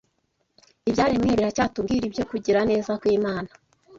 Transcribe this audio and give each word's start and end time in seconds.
ibyaremwe 0.89 1.31
biracyatubwira 1.37 2.03
ibyo 2.09 2.23
kugira 2.31 2.59
neza 2.69 2.91
kw’Imana. 2.99 3.49